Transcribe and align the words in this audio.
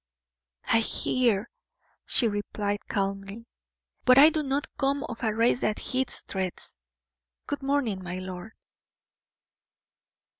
"I 0.67 0.79
hear," 0.79 1.47
she 2.07 2.27
replied, 2.27 2.79
calmly, 2.87 3.45
"but 4.03 4.17
I 4.17 4.29
do 4.29 4.41
not 4.41 4.65
come 4.75 5.03
of 5.03 5.21
a 5.21 5.31
race 5.31 5.61
that 5.61 5.77
heeds 5.77 6.21
threats. 6.27 6.75
Good 7.45 7.61
morning, 7.61 8.01
my 8.03 8.17
lord." 8.17 8.53